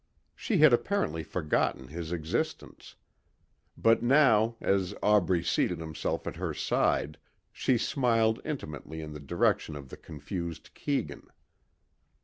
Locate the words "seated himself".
5.43-6.25